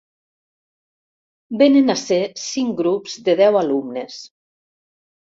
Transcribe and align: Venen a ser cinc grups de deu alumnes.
Venen 1.61 1.93
a 1.95 1.95
ser 2.03 2.19
cinc 2.45 2.71
grups 2.79 3.19
de 3.29 3.37
deu 3.43 3.59
alumnes. 3.61 4.17